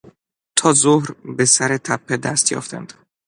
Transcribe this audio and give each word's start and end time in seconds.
تا 0.55 0.73
ظهر 0.83 1.07
به 1.35 1.45
سر 1.45 1.77
تپه 1.77 2.17
دست 2.17 2.51
یافتند. 2.51 2.93